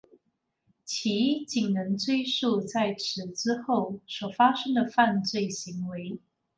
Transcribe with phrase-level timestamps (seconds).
[0.83, 6.17] 其仅能追诉在此之后所发生的犯罪行为。